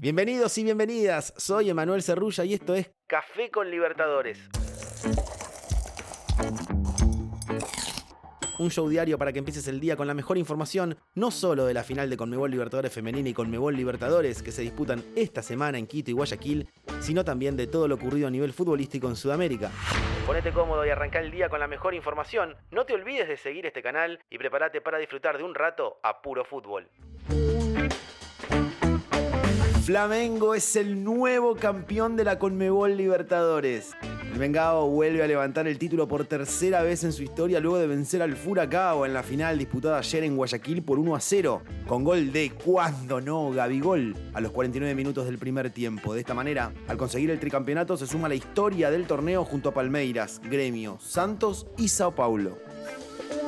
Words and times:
Bienvenidos 0.00 0.58
y 0.58 0.64
bienvenidas, 0.64 1.32
soy 1.36 1.70
Emanuel 1.70 2.02
Cerrulla 2.02 2.44
y 2.44 2.54
esto 2.54 2.74
es 2.74 2.90
Café 3.06 3.50
con 3.50 3.70
Libertadores. 3.70 4.38
Un 8.60 8.70
show 8.70 8.86
diario 8.90 9.16
para 9.16 9.32
que 9.32 9.38
empieces 9.38 9.66
el 9.68 9.80
día 9.80 9.96
con 9.96 10.06
la 10.06 10.12
mejor 10.12 10.36
información, 10.36 10.98
no 11.14 11.30
solo 11.30 11.64
de 11.64 11.72
la 11.72 11.82
final 11.82 12.10
de 12.10 12.18
Conmebol 12.18 12.50
Libertadores 12.50 12.92
Femenina 12.92 13.30
y 13.30 13.32
Conmebol 13.32 13.74
Libertadores 13.74 14.42
que 14.42 14.52
se 14.52 14.60
disputan 14.60 15.02
esta 15.16 15.42
semana 15.42 15.78
en 15.78 15.86
Quito 15.86 16.10
y 16.10 16.12
Guayaquil, 16.12 16.68
sino 17.00 17.24
también 17.24 17.56
de 17.56 17.66
todo 17.66 17.88
lo 17.88 17.94
ocurrido 17.94 18.28
a 18.28 18.30
nivel 18.30 18.52
futbolístico 18.52 19.08
en 19.08 19.16
Sudamérica. 19.16 19.70
Ponete 20.26 20.52
cómodo 20.52 20.84
y 20.84 20.90
arranca 20.90 21.20
el 21.20 21.30
día 21.30 21.48
con 21.48 21.58
la 21.58 21.68
mejor 21.68 21.94
información. 21.94 22.54
No 22.70 22.84
te 22.84 22.92
olvides 22.92 23.28
de 23.28 23.38
seguir 23.38 23.64
este 23.64 23.82
canal 23.82 24.20
y 24.28 24.36
prepárate 24.36 24.82
para 24.82 24.98
disfrutar 24.98 25.38
de 25.38 25.44
un 25.44 25.54
rato 25.54 25.98
a 26.02 26.20
puro 26.20 26.44
fútbol. 26.44 26.86
Flamengo 29.90 30.54
es 30.54 30.76
el 30.76 31.02
nuevo 31.02 31.56
campeón 31.56 32.16
de 32.16 32.22
la 32.22 32.38
Conmebol 32.38 32.96
Libertadores. 32.96 33.90
El 34.32 34.38
Vengado 34.38 34.86
vuelve 34.86 35.24
a 35.24 35.26
levantar 35.26 35.66
el 35.66 35.80
título 35.80 36.06
por 36.06 36.26
tercera 36.26 36.84
vez 36.84 37.02
en 37.02 37.12
su 37.12 37.24
historia 37.24 37.58
luego 37.58 37.78
de 37.78 37.88
vencer 37.88 38.22
al 38.22 38.36
Furacao 38.36 39.04
en 39.04 39.12
la 39.12 39.24
final 39.24 39.58
disputada 39.58 39.98
ayer 39.98 40.22
en 40.22 40.36
Guayaquil 40.36 40.84
por 40.84 41.00
1 41.00 41.16
a 41.16 41.18
0, 41.18 41.62
con 41.88 42.04
gol 42.04 42.30
de 42.30 42.52
cuando 42.52 43.20
no 43.20 43.50
Gabigol 43.50 44.14
a 44.32 44.40
los 44.40 44.52
49 44.52 44.94
minutos 44.94 45.26
del 45.26 45.38
primer 45.38 45.70
tiempo. 45.70 46.14
De 46.14 46.20
esta 46.20 46.34
manera, 46.34 46.72
al 46.86 46.96
conseguir 46.96 47.32
el 47.32 47.40
tricampeonato 47.40 47.96
se 47.96 48.06
suma 48.06 48.28
la 48.28 48.36
historia 48.36 48.92
del 48.92 49.08
torneo 49.08 49.44
junto 49.44 49.70
a 49.70 49.74
Palmeiras, 49.74 50.40
Gremio, 50.48 50.98
Santos 51.00 51.66
y 51.76 51.88
Sao 51.88 52.14
Paulo. 52.14 52.58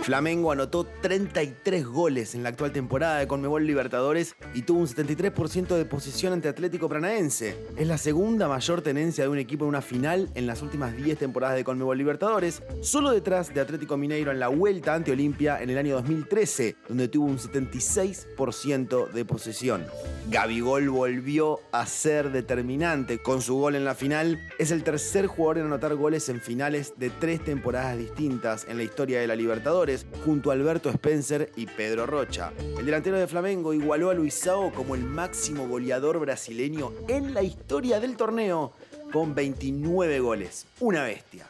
Flamengo 0.02 0.50
anotó 0.50 0.84
33 0.84 1.86
goles 1.86 2.34
en 2.34 2.42
la 2.42 2.48
actual 2.48 2.72
temporada 2.72 3.18
de 3.18 3.28
Conmebol 3.28 3.64
Libertadores 3.64 4.34
y 4.52 4.62
tuvo 4.62 4.80
un 4.80 4.88
73% 4.88 5.76
de 5.76 5.84
posición 5.84 6.32
ante 6.32 6.48
Atlético 6.48 6.88
Paranaense. 6.88 7.56
Es 7.76 7.86
la 7.86 7.98
segunda 7.98 8.48
mayor 8.48 8.82
tenencia 8.82 9.22
de 9.22 9.30
un 9.30 9.38
equipo 9.38 9.64
en 9.64 9.68
una 9.68 9.80
final 9.80 10.28
en 10.34 10.48
las 10.48 10.60
últimas 10.60 10.96
10 10.96 11.18
temporadas 11.18 11.54
de 11.54 11.62
Conmebol 11.62 11.96
Libertadores, 11.96 12.62
solo 12.80 13.12
detrás 13.12 13.54
de 13.54 13.60
Atlético 13.60 13.96
Mineiro 13.96 14.32
en 14.32 14.40
la 14.40 14.48
vuelta 14.48 14.94
ante 14.94 15.12
Olimpia 15.12 15.62
en 15.62 15.70
el 15.70 15.78
año 15.78 15.94
2013, 15.94 16.76
donde 16.88 17.06
tuvo 17.06 17.26
un 17.26 17.38
76% 17.38 19.08
de 19.12 19.24
posesión. 19.24 19.84
Gabigol 20.30 20.88
volvió 20.90 21.60
a 21.70 21.86
ser 21.86 22.32
determinante 22.32 23.18
con 23.18 23.40
su 23.40 23.56
gol 23.56 23.76
en 23.76 23.84
la 23.84 23.94
final. 23.94 24.40
Es 24.58 24.72
el 24.72 24.82
tercer 24.82 25.26
jugador 25.26 25.58
en 25.58 25.66
anotar 25.66 25.94
goles 25.94 26.28
en 26.28 26.40
finales 26.40 26.94
de 26.96 27.10
tres 27.10 27.44
temporadas 27.44 27.98
distintas 27.98 28.66
en 28.68 28.78
la 28.78 28.82
historia 28.82 29.20
de 29.20 29.26
la 29.26 29.36
Libertadores, 29.36 29.91
junto 30.24 30.50
a 30.50 30.54
Alberto 30.54 30.88
Spencer 30.90 31.50
y 31.56 31.66
Pedro 31.66 32.06
Rocha. 32.06 32.52
El 32.78 32.86
delantero 32.86 33.18
de 33.18 33.26
Flamengo 33.26 33.74
igualó 33.74 34.10
a 34.10 34.14
Luisao 34.14 34.72
como 34.72 34.94
el 34.94 35.04
máximo 35.04 35.68
goleador 35.68 36.18
brasileño 36.18 36.92
en 37.08 37.34
la 37.34 37.42
historia 37.42 38.00
del 38.00 38.16
torneo, 38.16 38.72
con 39.12 39.34
29 39.34 40.20
goles. 40.20 40.66
Una 40.80 41.04
bestia. 41.04 41.46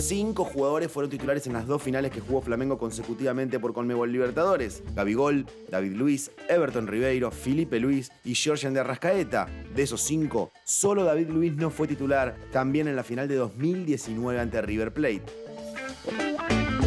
Cinco 0.00 0.44
jugadores 0.44 0.90
fueron 0.90 1.10
titulares 1.10 1.46
en 1.46 1.52
las 1.52 1.66
dos 1.66 1.82
finales 1.82 2.10
que 2.10 2.20
jugó 2.20 2.40
Flamengo 2.40 2.78
consecutivamente 2.78 3.60
por 3.60 3.74
Conmebol 3.74 4.10
Libertadores. 4.10 4.82
Gabigol, 4.94 5.46
David 5.68 5.92
Luis, 5.92 6.30
Everton 6.48 6.86
Ribeiro, 6.86 7.30
Felipe 7.30 7.78
Luis 7.78 8.10
y 8.24 8.34
Georgian 8.34 8.72
de 8.72 8.80
Arrascaeta. 8.80 9.46
De 9.74 9.82
esos 9.82 10.00
cinco, 10.00 10.52
solo 10.64 11.04
David 11.04 11.28
Luis 11.28 11.54
no 11.54 11.70
fue 11.70 11.86
titular, 11.86 12.34
también 12.50 12.88
en 12.88 12.96
la 12.96 13.04
final 13.04 13.28
de 13.28 13.34
2019 13.34 14.40
ante 14.40 14.62
River 14.62 14.94
Plate. 14.94 15.49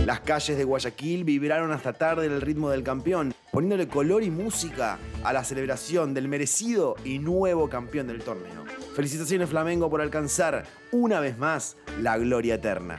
Las 0.05 0.19
calles 0.19 0.57
de 0.57 0.65
Guayaquil 0.65 1.23
vibraron 1.23 1.71
hasta 1.71 1.93
tarde 1.93 2.25
el 2.25 2.41
ritmo 2.41 2.69
del 2.69 2.83
campeón, 2.83 3.33
poniéndole 3.53 3.87
color 3.87 4.21
y 4.21 4.29
música 4.29 4.99
a 5.23 5.31
la 5.31 5.45
celebración 5.45 6.13
del 6.13 6.27
merecido 6.27 6.95
y 7.05 7.19
nuevo 7.19 7.69
campeón 7.69 8.07
del 8.07 8.21
torneo. 8.21 8.65
Felicitaciones 8.95 9.49
Flamengo 9.49 9.89
por 9.89 10.01
alcanzar 10.01 10.65
una 10.91 11.21
vez 11.21 11.37
más 11.37 11.77
la 12.01 12.17
gloria 12.17 12.55
eterna. 12.55 12.97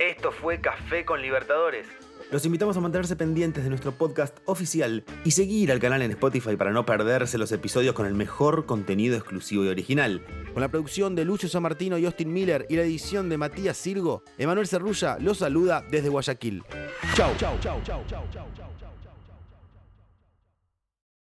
Esto 0.00 0.32
fue 0.32 0.62
Café 0.62 1.04
con 1.04 1.20
Libertadores. 1.20 1.86
Los 2.34 2.44
invitamos 2.44 2.76
a 2.76 2.80
mantenerse 2.80 3.14
pendientes 3.14 3.62
de 3.62 3.70
nuestro 3.70 3.92
podcast 3.92 4.38
oficial 4.46 5.04
y 5.24 5.30
seguir 5.30 5.70
al 5.70 5.78
canal 5.78 6.02
en 6.02 6.10
Spotify 6.10 6.56
para 6.56 6.72
no 6.72 6.84
perderse 6.84 7.38
los 7.38 7.52
episodios 7.52 7.94
con 7.94 8.06
el 8.06 8.14
mejor 8.14 8.66
contenido 8.66 9.14
exclusivo 9.16 9.64
y 9.64 9.68
original. 9.68 10.20
Con 10.52 10.60
la 10.60 10.68
producción 10.68 11.14
de 11.14 11.24
Lucio 11.24 11.48
San 11.48 11.62
Martino 11.62 11.96
y 11.96 12.06
Austin 12.06 12.32
Miller 12.32 12.66
y 12.68 12.74
la 12.74 12.82
edición 12.82 13.28
de 13.28 13.38
Matías 13.38 13.76
Sirgo, 13.76 14.24
Emanuel 14.36 14.66
Cerrulla 14.66 15.16
los 15.20 15.38
saluda 15.38 15.84
desde 15.88 16.08
Guayaquil. 16.08 16.64
Chau, 17.14 17.36
chau, 17.36 17.56
chau, 17.60 17.80
chau, 17.84 18.02
chau, 18.10 18.24
chau. 18.32 18.93